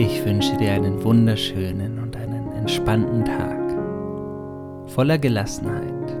[0.00, 6.16] Ich wünsche dir einen wunderschönen und einen entspannten Tag, voller Gelassenheit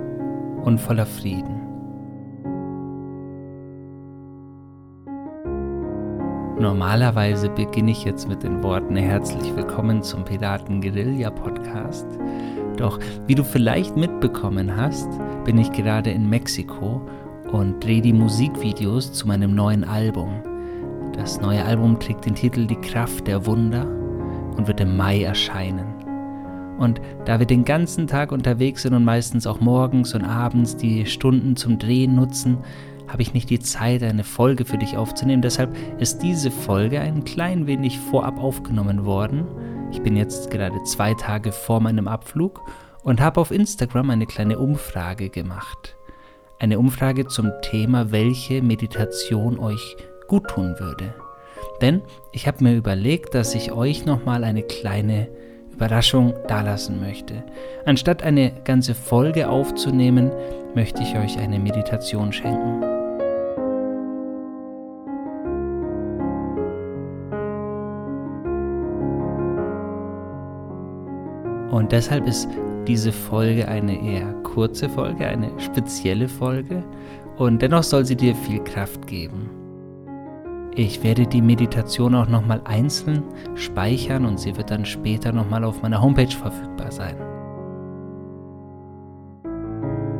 [0.62, 1.62] und voller Frieden.
[6.58, 12.06] Normalerweise beginne ich jetzt mit den Worten herzlich willkommen zum Piraten Guerilla Podcast.
[12.76, 15.08] Doch wie du vielleicht mitbekommen hast,
[15.46, 17.00] bin ich gerade in Mexiko
[17.50, 20.49] und drehe die Musikvideos zu meinem neuen Album.
[21.20, 23.86] Das neue Album trägt den Titel Die Kraft der Wunder
[24.56, 25.84] und wird im Mai erscheinen.
[26.78, 31.04] Und da wir den ganzen Tag unterwegs sind und meistens auch morgens und abends die
[31.04, 32.56] Stunden zum Drehen nutzen,
[33.06, 35.42] habe ich nicht die Zeit, eine Folge für dich aufzunehmen.
[35.42, 39.46] Deshalb ist diese Folge ein klein wenig vorab aufgenommen worden.
[39.92, 42.62] Ich bin jetzt gerade zwei Tage vor meinem Abflug
[43.02, 45.98] und habe auf Instagram eine kleine Umfrage gemacht.
[46.58, 49.98] Eine Umfrage zum Thema, welche Meditation euch
[50.30, 51.12] gut tun würde.
[51.82, 55.26] Denn ich habe mir überlegt, dass ich euch nochmal eine kleine
[55.72, 57.42] Überraschung dalassen möchte.
[57.84, 60.30] Anstatt eine ganze Folge aufzunehmen,
[60.74, 62.84] möchte ich euch eine Meditation schenken.
[71.72, 72.48] Und deshalb ist
[72.86, 76.84] diese Folge eine eher kurze Folge, eine spezielle Folge
[77.36, 79.59] und dennoch soll sie dir viel Kraft geben.
[80.76, 83.24] Ich werde die Meditation auch nochmal einzeln
[83.56, 87.16] speichern und sie wird dann später nochmal auf meiner Homepage verfügbar sein.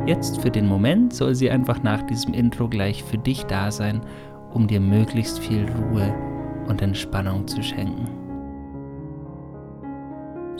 [0.05, 4.01] Jetzt für den Moment soll sie einfach nach diesem Intro gleich für dich da sein,
[4.51, 6.13] um dir möglichst viel Ruhe
[6.67, 8.20] und Entspannung zu schenken.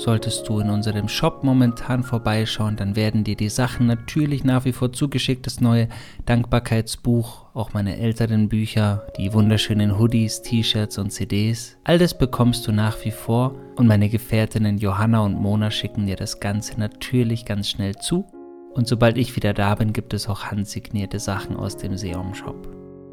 [0.04, 4.72] Solltest du in unserem Shop momentan vorbeischauen, dann werden dir die Sachen natürlich nach wie
[4.72, 5.46] vor zugeschickt.
[5.46, 5.90] Das neue
[6.26, 11.78] Dankbarkeitsbuch, auch meine älteren Bücher, die wunderschönen Hoodies, T-Shirts und CDs.
[11.84, 16.16] All das bekommst du nach wie vor und meine Gefährtinnen Johanna und Mona schicken dir
[16.16, 18.26] das Ganze natürlich ganz schnell zu.
[18.74, 22.68] Und sobald ich wieder da bin, gibt es auch handsignierte Sachen aus dem Seom Shop.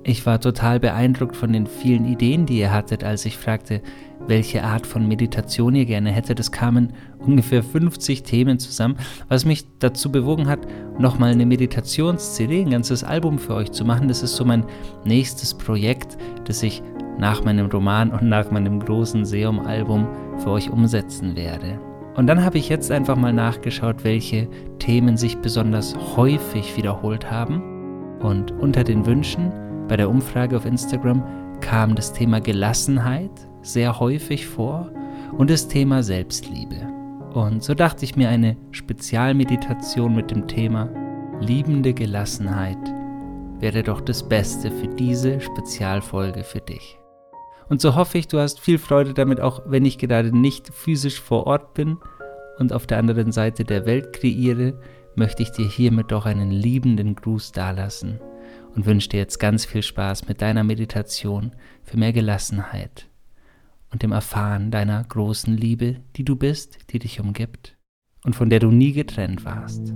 [0.05, 3.83] Ich war total beeindruckt von den vielen Ideen, die ihr hattet, als ich fragte,
[4.29, 6.39] welche Art von Meditation ihr gerne hättet.
[6.39, 8.97] Es kamen ungefähr 50 Themen zusammen,
[9.29, 10.61] was mich dazu bewogen hat,
[10.99, 14.09] nochmal eine Meditations-CD, ein ganzes Album für euch zu machen.
[14.09, 14.65] Das ist so mein
[15.05, 16.83] nächstes Projekt, das ich
[17.19, 20.07] nach meinem Roman und nach meinem großen Seum-Album
[20.39, 21.81] für euch umsetzen werde.
[22.15, 27.63] Und dann habe ich jetzt einfach mal nachgeschaut, welche Themen sich besonders häufig wiederholt haben.
[28.21, 29.53] Und unter den Wünschen
[29.89, 31.23] bei der Umfrage auf Instagram
[31.61, 34.91] kam das Thema Gelassenheit sehr häufig vor
[35.37, 36.77] und das Thema Selbstliebe.
[37.35, 40.89] Und so dachte ich mir eine Spezialmeditation mit dem Thema
[41.41, 42.79] liebende Gelassenheit
[43.61, 46.99] wäre doch das Beste für diese Spezialfolge für dich.
[47.69, 51.21] Und so hoffe ich, du hast viel Freude damit, auch wenn ich gerade nicht physisch
[51.21, 51.99] vor Ort bin
[52.59, 54.81] und auf der anderen Seite der Welt kreiere,
[55.15, 58.21] möchte ich dir hiermit doch einen liebenden Gruß dalassen
[58.75, 61.53] und wünsche dir jetzt ganz viel Spaß mit deiner Meditation
[61.83, 63.08] für mehr Gelassenheit
[63.91, 67.77] und dem Erfahren deiner großen Liebe, die du bist, die dich umgibt
[68.25, 69.93] und von der du nie getrennt warst.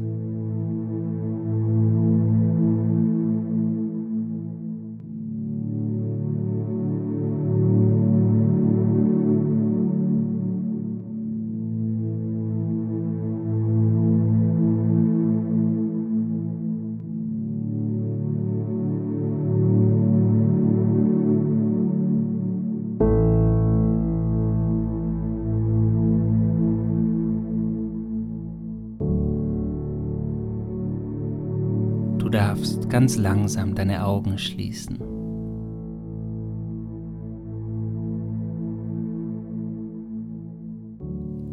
[33.03, 34.97] Ganz langsam deine Augen schließen.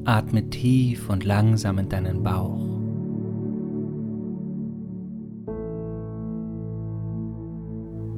[0.05, 2.67] Atme tief und langsam in deinen Bauch.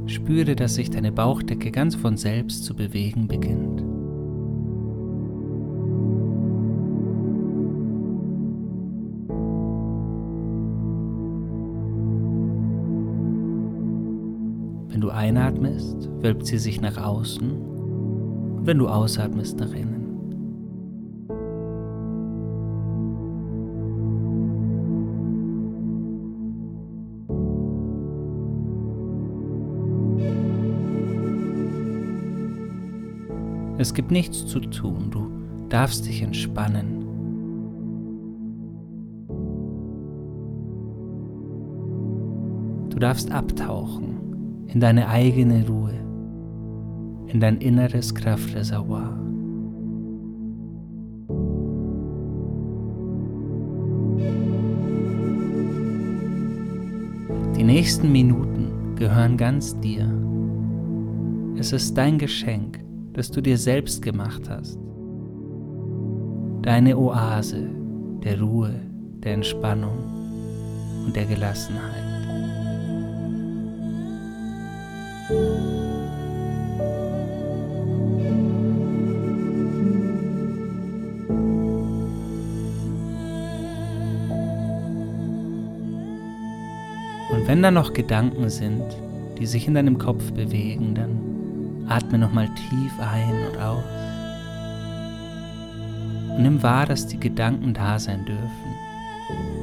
[0.07, 3.91] Spüre, dass sich deine Bauchdecke ganz von selbst zu bewegen beginnt.
[16.22, 17.72] Wölbt sie sich nach außen
[18.64, 20.00] wenn du ausatmest, nach innen.
[33.78, 35.32] Es gibt nichts zu tun, du
[35.70, 37.00] darfst dich entspannen.
[42.92, 45.96] Du darfst abtauchen in deine eigene Ruhe,
[47.31, 49.18] in dein inneres Kraftreservoir.
[57.56, 60.12] Die nächsten Minuten gehören ganz dir.
[61.57, 62.80] Es ist dein Geschenk,
[63.13, 64.80] das du dir selbst gemacht hast.
[66.63, 67.69] Deine Oase
[68.24, 68.74] der Ruhe,
[69.24, 69.98] der Entspannung
[71.06, 72.11] und der Gelassenheit.
[87.31, 88.83] Und wenn da noch Gedanken sind,
[89.39, 93.83] die sich in deinem Kopf bewegen, dann atme nochmal tief ein und aus.
[96.36, 98.72] Und nimm wahr, dass die Gedanken da sein dürfen.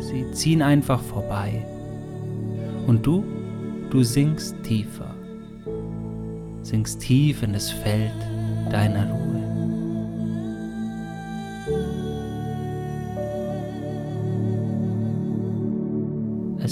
[0.01, 1.65] Sie ziehen einfach vorbei.
[2.87, 3.25] Und du,
[3.91, 5.15] du sinkst tiefer.
[6.63, 8.13] Sinkst tief in das Feld
[8.71, 9.18] deiner Ruhe.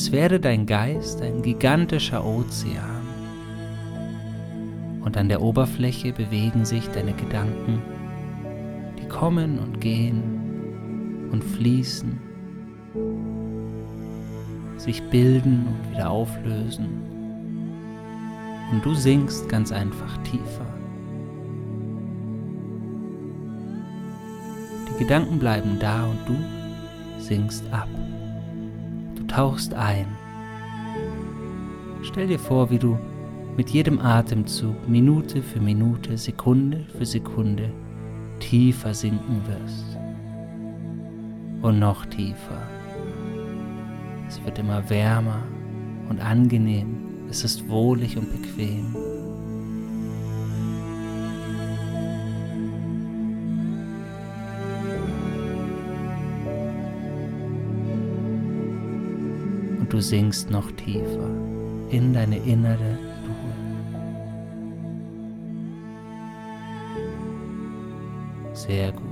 [0.07, 3.09] Als wäre dein Geist ein gigantischer Ozean.
[5.01, 7.83] Und an der Oberfläche bewegen sich deine Gedanken,
[9.01, 12.21] die kommen und gehen und fließen,
[14.77, 16.87] sich bilden und wieder auflösen.
[18.71, 20.67] Und du sinkst ganz einfach tiefer.
[24.89, 27.89] Die Gedanken bleiben da und du sinkst ab
[29.27, 30.07] tauchst ein.
[32.03, 32.99] Stell dir vor, wie du
[33.57, 37.71] mit jedem Atemzug Minute für Minute, Sekunde für Sekunde
[38.39, 39.97] tiefer sinken wirst.
[41.63, 42.63] Und noch tiefer.
[44.29, 45.43] Es wird immer wärmer
[46.09, 46.97] und angenehm.
[47.31, 48.95] Es ist wohlig und bequem.
[59.97, 61.31] Du sinkst noch tiefer
[61.89, 63.55] in deine innere Ruhe.
[68.53, 69.05] Sehr gut.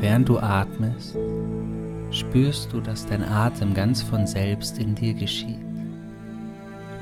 [0.00, 1.18] Während du atmest,
[2.10, 5.75] spürst du, dass dein Atem ganz von selbst in dir geschieht.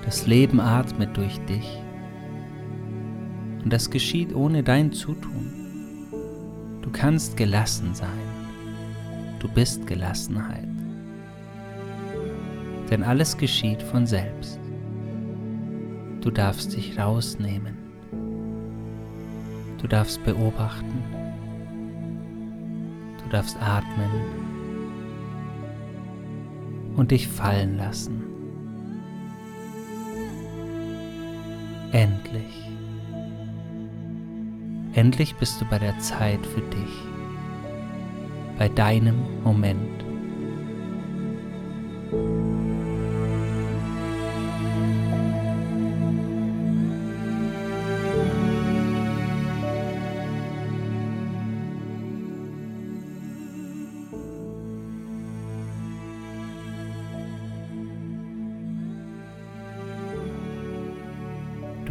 [0.05, 1.81] Das Leben atmet durch dich.
[3.63, 6.09] Und das geschieht ohne dein Zutun.
[6.83, 8.11] Du kannst gelassen sein.
[9.39, 10.69] Du bist Gelassenheit.
[12.91, 14.61] Denn alles geschieht von selbst.
[16.21, 17.79] Du darfst dich rausnehmen.
[19.81, 21.03] Du darfst beobachten.
[23.23, 24.11] Du darfst atmen
[26.97, 28.34] und dich fallen lassen.
[32.35, 32.69] Endlich.
[34.95, 36.91] Endlich bist du bei der Zeit für dich,
[38.59, 40.05] bei deinem Moment.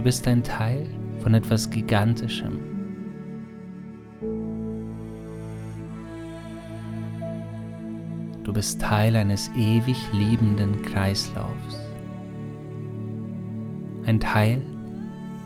[0.03, 0.85] Du bist ein Teil
[1.19, 2.59] von etwas Gigantischem.
[8.43, 11.79] Du bist Teil eines ewig liebenden Kreislaufs.
[14.05, 14.61] Ein Teil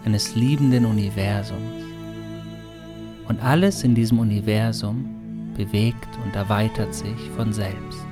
[0.06, 1.84] eines liebenden Universums.
[3.28, 8.04] Und alles in diesem Universum bewegt und erweitert sich von selbst.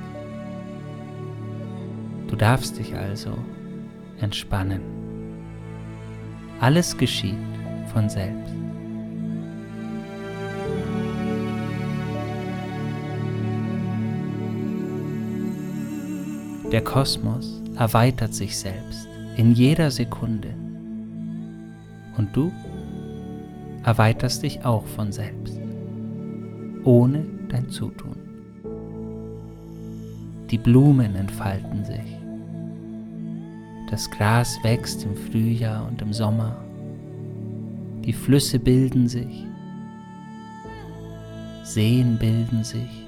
[2.28, 3.36] Du darfst dich also
[4.20, 4.95] entspannen.
[6.60, 7.36] Alles geschieht
[7.92, 8.54] von selbst.
[16.72, 20.48] Der Kosmos erweitert sich selbst in jeder Sekunde.
[22.16, 22.50] Und du
[23.84, 25.60] erweiterst dich auch von selbst,
[26.84, 28.16] ohne dein Zutun.
[30.50, 32.15] Die Blumen entfalten sich.
[33.90, 36.56] Das Gras wächst im Frühjahr und im Sommer.
[38.04, 39.44] Die Flüsse bilden sich.
[41.62, 43.06] Seen bilden sich.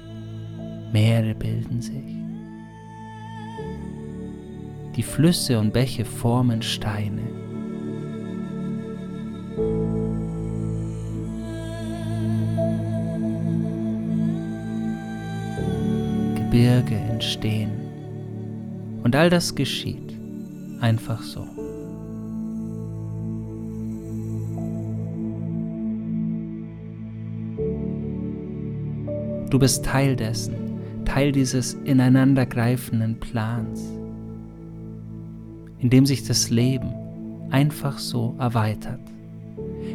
[0.93, 2.15] Meere bilden sich.
[4.95, 7.23] Die Flüsse und Bäche formen Steine.
[16.35, 17.71] Gebirge entstehen.
[19.03, 20.08] Und all das geschieht
[20.81, 21.45] einfach so.
[29.49, 30.55] Du bist Teil dessen,
[31.05, 33.81] Teil dieses ineinandergreifenden Plans,
[35.79, 36.93] in dem sich das Leben
[37.49, 38.99] einfach so erweitert.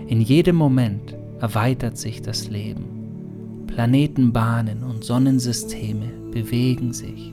[0.09, 3.65] In jedem Moment erweitert sich das Leben.
[3.69, 7.33] Planetenbahnen und Sonnensysteme bewegen sich.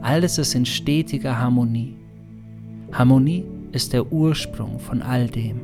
[0.00, 1.99] Alles ist in stetiger Harmonie.
[2.92, 5.60] Harmonie ist der Ursprung von all dem.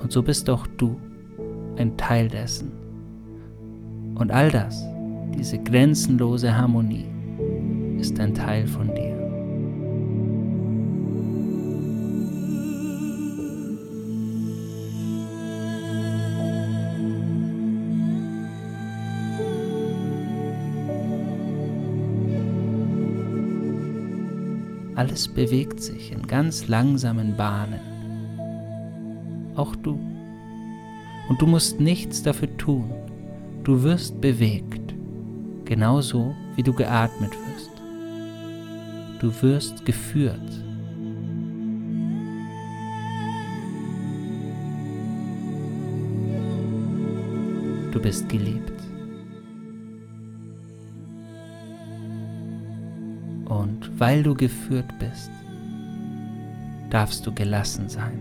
[0.00, 0.96] Und so bist auch du
[1.76, 2.72] ein Teil dessen.
[4.14, 4.84] Und all das,
[5.34, 7.06] diese grenzenlose Harmonie,
[7.98, 9.09] ist ein Teil von dir.
[25.00, 27.80] Alles bewegt sich in ganz langsamen Bahnen.
[29.56, 29.98] Auch du.
[31.30, 32.92] Und du musst nichts dafür tun.
[33.64, 34.92] Du wirst bewegt,
[35.64, 37.70] genauso wie du geatmet wirst.
[39.22, 40.36] Du wirst geführt.
[47.90, 48.79] Du bist geliebt.
[54.00, 55.30] Weil du geführt bist,
[56.88, 58.18] darfst du gelassen sein.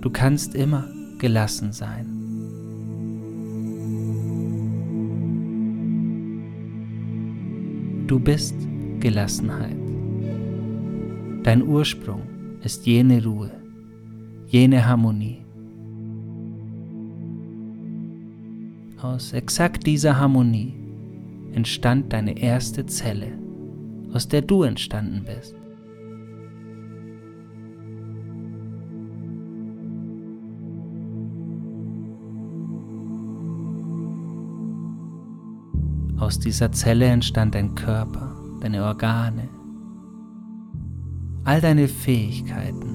[0.00, 2.06] Du kannst immer gelassen sein.
[8.08, 8.56] Du bist
[8.98, 9.76] Gelassenheit.
[11.44, 12.22] Dein Ursprung
[12.64, 13.52] ist jene Ruhe,
[14.48, 15.44] jene Harmonie.
[19.00, 20.74] Aus exakt dieser Harmonie
[21.52, 23.43] entstand deine erste Zelle,
[24.14, 25.56] aus der du entstanden bist.
[36.16, 39.48] Aus dieser Zelle entstand dein Körper, deine Organe,
[41.42, 42.92] all deine Fähigkeiten,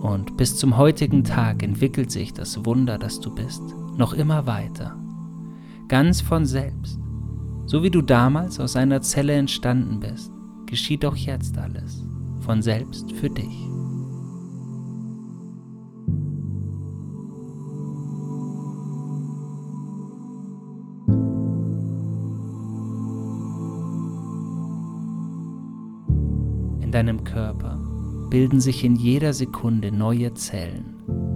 [0.00, 3.62] Und bis zum heutigen Tag entwickelt sich das Wunder, das du bist,
[3.98, 4.96] noch immer weiter.
[5.88, 6.98] Ganz von selbst.
[7.66, 10.32] So wie du damals aus einer Zelle entstanden bist,
[10.66, 12.04] geschieht auch jetzt alles.
[12.40, 13.66] Von selbst für dich.
[26.80, 27.78] In deinem Körper
[28.30, 31.27] bilden sich in jeder Sekunde neue Zellen.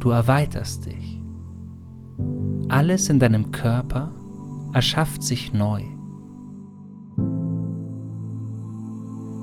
[0.00, 1.20] Du erweiterst dich.
[2.68, 4.12] Alles in deinem Körper
[4.72, 5.82] erschafft sich neu,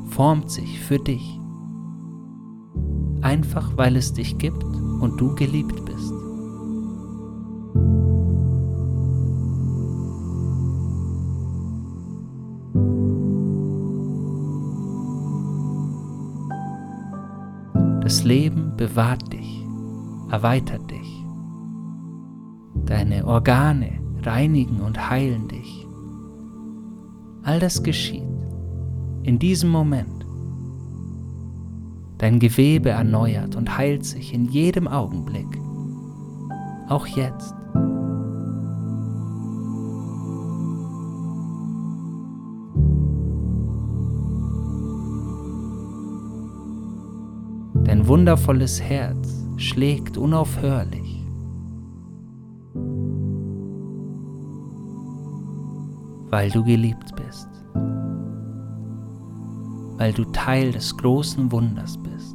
[0.10, 1.40] formt sich für dich,
[3.22, 6.14] einfach weil es dich gibt und du geliebt bist.
[18.04, 19.35] Das Leben bewahrt dich,
[20.36, 21.26] erweitert dich.
[22.86, 25.88] Deine Organe reinigen und heilen dich.
[27.44, 28.22] All das geschieht
[29.24, 30.26] in diesem Moment.
[32.18, 35.48] Dein Gewebe erneuert und heilt sich in jedem Augenblick,
[36.90, 37.56] auch jetzt.
[47.86, 51.24] Dein wundervolles Herz schlägt unaufhörlich.
[56.30, 57.50] Weil du geliebt bist.
[59.98, 62.35] Weil du Teil des großen Wunders bist.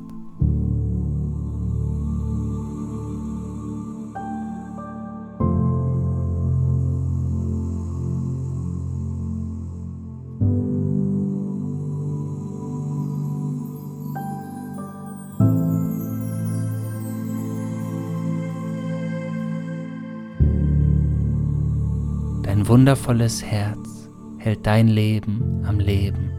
[22.90, 26.32] Wundervolles Herz hält dein Leben am Leben.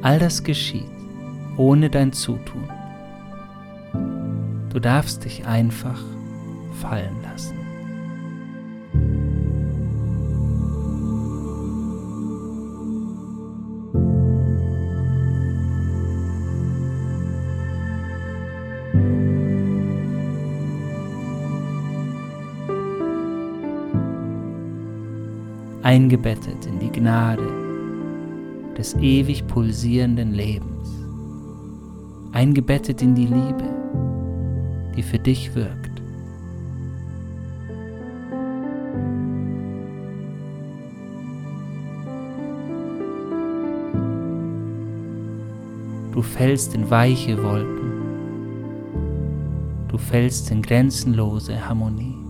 [0.00, 0.88] All das geschieht
[1.58, 2.66] ohne dein Zutun.
[4.72, 6.02] Du darfst dich einfach
[6.80, 7.20] fallen
[25.94, 27.46] eingebettet in die Gnade
[28.76, 30.88] des ewig pulsierenden Lebens,
[32.32, 33.68] eingebettet in die Liebe,
[34.96, 36.02] die für dich wirkt.
[46.10, 47.92] Du fällst in weiche Wolken.
[49.86, 52.23] Du fällst in grenzenlose Harmonie.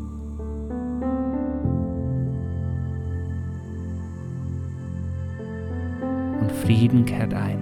[6.64, 7.58] Frieden kehrt ein.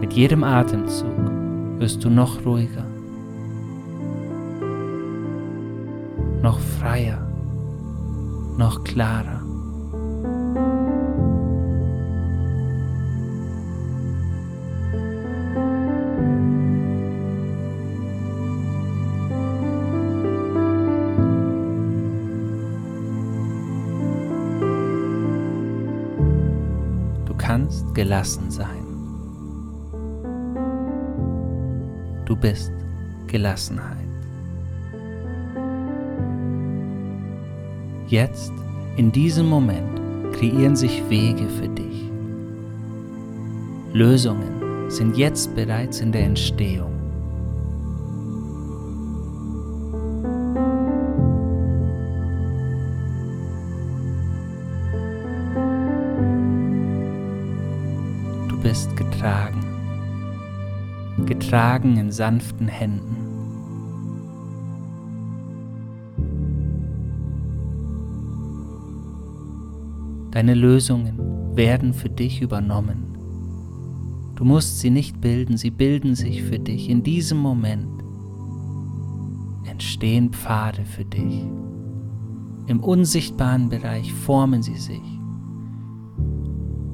[0.00, 1.16] Mit jedem Atemzug
[1.78, 2.84] wirst du noch ruhiger,
[6.42, 7.18] noch freier,
[8.56, 9.37] noch klarer.
[27.98, 28.84] Gelassen sein.
[32.26, 32.70] Du bist
[33.26, 34.06] Gelassenheit.
[38.06, 38.52] Jetzt,
[38.96, 39.98] in diesem Moment,
[40.32, 42.08] kreieren sich Wege für dich.
[43.92, 46.97] Lösungen sind jetzt bereits in der Entstehung.
[59.18, 59.64] Getragen,
[61.26, 63.16] getragen in sanften Händen.
[70.30, 71.18] Deine Lösungen
[71.56, 73.16] werden für dich übernommen.
[74.36, 76.88] Du musst sie nicht bilden, sie bilden sich für dich.
[76.88, 78.04] In diesem Moment
[79.68, 81.44] entstehen Pfade für dich.
[82.68, 85.02] Im unsichtbaren Bereich formen sie sich.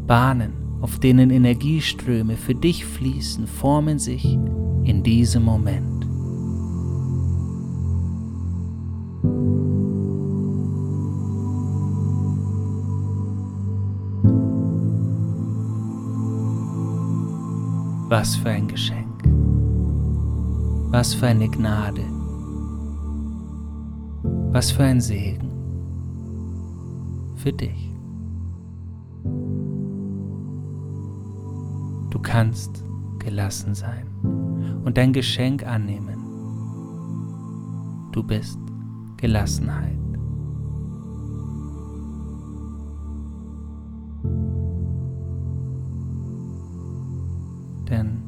[0.07, 4.23] Bahnen auf denen Energieströme für dich fließen, formen sich
[4.85, 6.05] in diesem Moment.
[18.11, 19.25] Was für ein Geschenk.
[20.91, 22.03] Was für eine Gnade.
[24.53, 25.51] Was für ein Segen.
[27.37, 27.94] Für dich.
[32.25, 32.83] Kannst
[33.21, 34.09] gelassen sein
[34.85, 36.19] und dein Geschenk annehmen.
[38.13, 38.59] Du bist
[39.17, 39.99] Gelassenheit.
[47.89, 48.23] Denn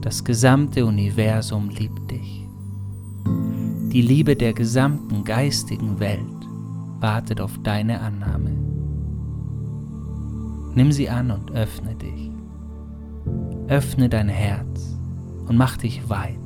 [0.00, 2.48] das gesamte Universum liebt dich.
[3.92, 6.20] Die Liebe der gesamten geistigen Welt
[7.00, 8.65] wartet auf deine Annahme.
[10.76, 12.30] Nimm sie an und öffne dich.
[13.66, 14.94] Öffne dein Herz
[15.48, 16.38] und mach dich weit.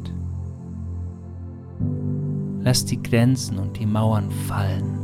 [2.61, 4.99] Lass die Grenzen und die Mauern fallen.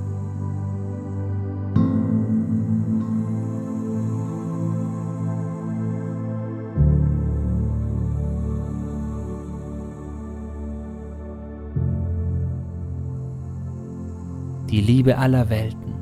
[14.70, 15.94] Die Liebe aller Welten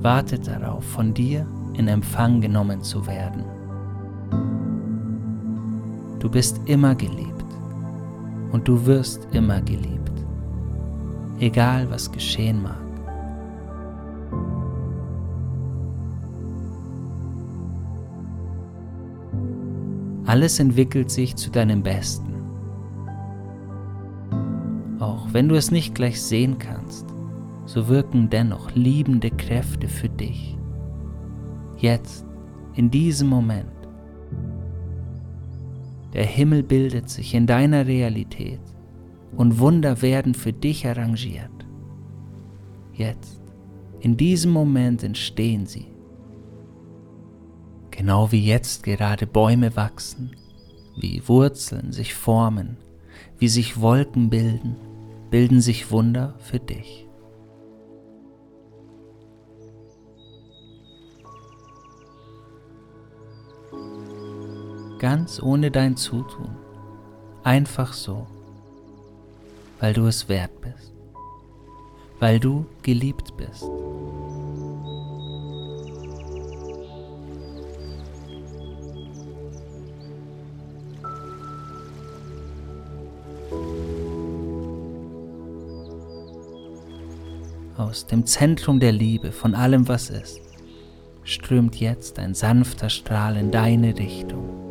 [0.00, 3.44] wartet darauf, von dir in Empfang genommen zu werden.
[6.18, 7.44] Du bist immer geliebt
[8.52, 10.12] und du wirst immer geliebt,
[11.40, 12.78] egal was geschehen mag.
[20.26, 22.32] Alles entwickelt sich zu deinem Besten.
[25.00, 27.06] Auch wenn du es nicht gleich sehen kannst,
[27.66, 30.56] so wirken dennoch liebende Kräfte für dich
[31.82, 32.24] jetzt,
[32.74, 33.70] in diesem Moment.
[36.14, 38.60] Der Himmel bildet sich in deiner Realität
[39.36, 41.50] und Wunder werden für dich arrangiert.
[42.92, 43.40] Jetzt,
[44.00, 45.86] in diesem Moment entstehen sie.
[47.90, 50.36] Genau wie jetzt gerade Bäume wachsen,
[50.96, 52.76] wie Wurzeln sich formen,
[53.38, 54.76] wie sich Wolken bilden,
[55.30, 57.06] bilden sich Wunder für dich.
[65.02, 66.56] Ganz ohne dein Zutun,
[67.42, 68.28] einfach so,
[69.80, 70.94] weil du es wert bist,
[72.20, 73.64] weil du geliebt bist.
[87.76, 90.40] aus dem Zentrum der Liebe von allem, was ist,
[91.24, 94.61] strömt jetzt ein sanfter Strahl in deine Richtung.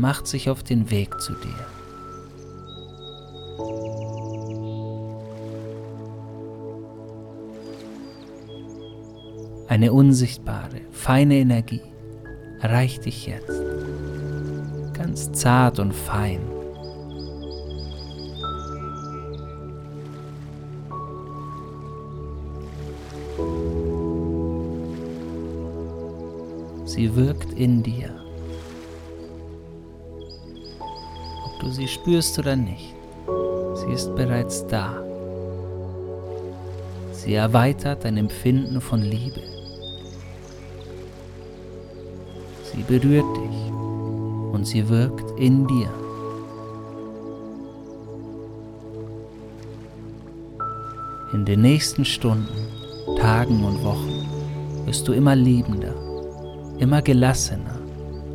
[0.00, 1.66] Macht sich auf den Weg zu dir.
[9.68, 11.82] Eine unsichtbare, feine Energie
[12.60, 13.62] erreicht dich jetzt,
[14.94, 16.40] ganz zart und fein.
[26.84, 28.19] Sie wirkt in dir.
[31.60, 32.94] Du sie spürst oder nicht,
[33.74, 35.02] sie ist bereits da.
[37.12, 39.42] Sie erweitert dein Empfinden von Liebe.
[42.72, 43.72] Sie berührt dich
[44.52, 45.90] und sie wirkt in dir.
[51.32, 52.48] In den nächsten Stunden,
[53.18, 54.26] Tagen und Wochen
[54.86, 55.94] wirst du immer liebender
[56.80, 57.78] immer gelassener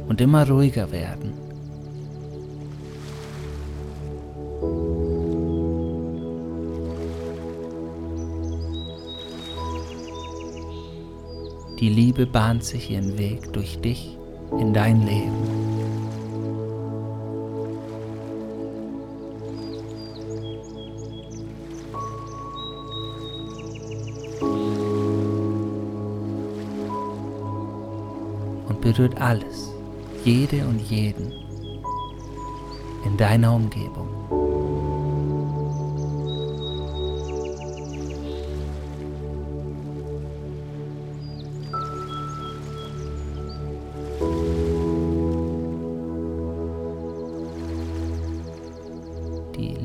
[0.07, 1.44] und immer ruhiger werden.
[11.79, 14.17] Die Liebe bahnt sich ihren Weg durch dich
[14.59, 15.65] in dein Leben.
[28.85, 29.71] berührt alles,
[30.23, 31.33] jede und jeden
[33.03, 34.07] in deiner Umgebung.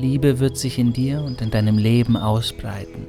[0.01, 3.05] Liebe wird sich in dir und in deinem Leben ausbreiten.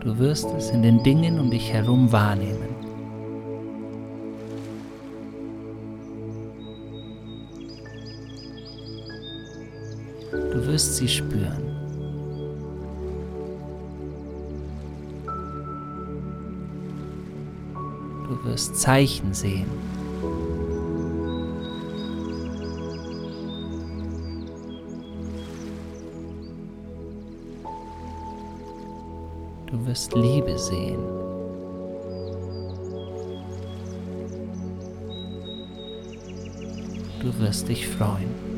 [0.00, 2.76] Du wirst es in den Dingen um dich herum wahrnehmen.
[10.30, 11.67] Du wirst sie spüren.
[18.44, 19.66] Wirst Zeichen sehen.
[29.66, 30.98] Du wirst Liebe sehen.
[37.20, 38.57] Du wirst dich freuen.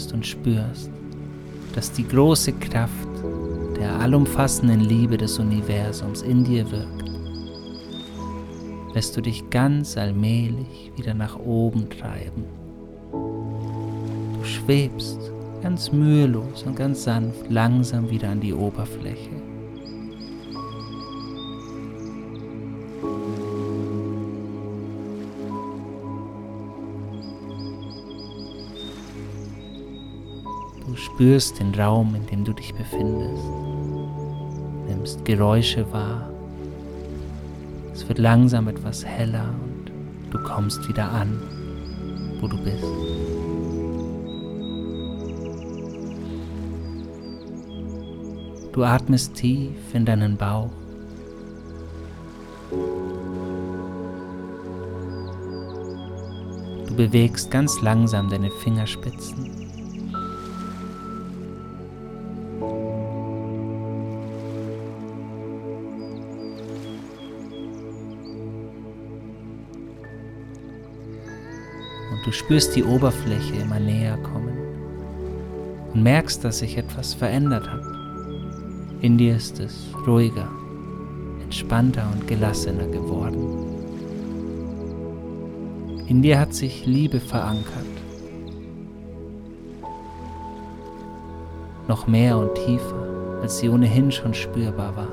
[0.00, 0.90] Atmest und spürst,
[1.74, 3.08] dass die große Kraft
[3.78, 7.10] der allumfassenden Liebe des Universums in dir wirkt,
[8.94, 12.44] lässt du dich ganz allmählich wieder nach oben treiben.
[13.12, 15.18] Du schwebst
[15.62, 19.30] ganz mühelos und ganz sanft langsam wieder an die Oberfläche.
[30.90, 33.44] Du spürst den Raum, in dem du dich befindest,
[34.88, 36.28] nimmst Geräusche wahr.
[37.94, 39.92] Es wird langsam etwas heller und
[40.32, 41.40] du kommst wieder an,
[42.40, 42.82] wo du bist.
[48.72, 50.72] Du atmest tief in deinen Bauch.
[56.88, 59.69] Du bewegst ganz langsam deine Fingerspitzen.
[72.30, 74.56] Du spürst die Oberfläche immer näher kommen
[75.92, 77.82] und merkst, dass sich etwas verändert hat.
[79.00, 80.48] In dir ist es ruhiger,
[81.42, 83.42] entspannter und gelassener geworden.
[86.06, 87.66] In dir hat sich Liebe verankert.
[91.88, 95.08] Noch mehr und tiefer, als sie ohnehin schon spürbar war.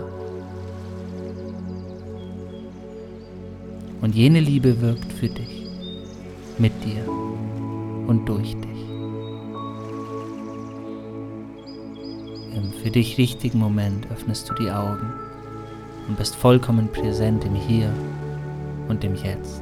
[4.03, 5.46] Und jene Liebe wirkt für dich
[6.59, 7.07] mit dir
[8.07, 8.89] und durch dich.
[12.55, 15.13] Im für dich richtigen Moment öffnest du die Augen
[16.07, 17.91] und bist vollkommen präsent im Hier
[18.87, 19.61] und im Jetzt.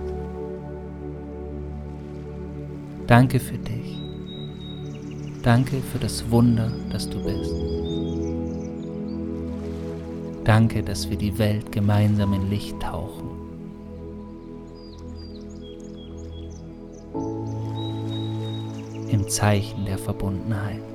[3.08, 4.02] Danke für dich.
[5.44, 7.52] Danke für das Wunder, das du bist.
[10.44, 13.45] Danke, dass wir die Welt gemeinsam in Licht tauchen.
[19.28, 20.95] Zeichen der Verbundenheit.